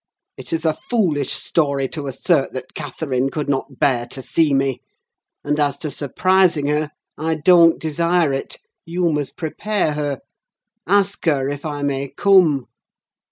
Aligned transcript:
It 0.35 0.51
is 0.51 0.65
a 0.65 0.73
foolish 0.89 1.31
story 1.31 1.87
to 1.89 2.07
assert 2.07 2.53
that 2.53 2.73
Catherine 2.73 3.29
could 3.29 3.47
not 3.47 3.77
bear 3.77 4.07
to 4.07 4.23
see 4.23 4.51
me; 4.51 4.81
and 5.43 5.59
as 5.59 5.77
to 5.77 5.91
surprising 5.91 6.65
her, 6.69 6.89
I 7.19 7.35
don't 7.35 7.77
desire 7.79 8.33
it: 8.33 8.57
you 8.83 9.11
must 9.11 9.37
prepare 9.37 9.93
her—ask 9.93 11.23
her 11.25 11.47
if 11.49 11.65
I 11.65 11.83
may 11.83 12.07
come. 12.07 12.65